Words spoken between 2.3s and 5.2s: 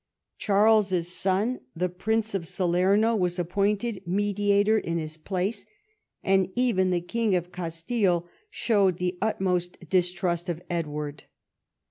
of Salerno, was appointed mediator in his